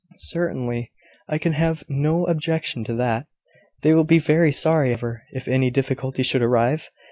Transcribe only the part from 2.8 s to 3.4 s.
to that.